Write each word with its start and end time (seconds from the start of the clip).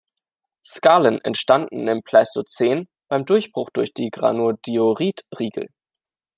Skalen, 0.65 1.21
entstanden 1.23 1.87
im 1.87 2.01
Pleistozän 2.01 2.87
beim 3.07 3.23
Durchbruch 3.23 3.69
durch 3.69 3.93
die 3.93 4.09
Granodiorit-Riegel. 4.09 5.67